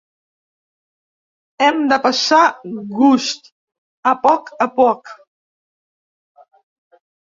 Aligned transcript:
Hem 1.65 1.83
de 1.91 1.99
passar 2.07 2.41
gust, 2.97 3.53
a 4.15 4.17
poc 4.27 4.53
a 4.69 4.73
poc. 4.83 5.17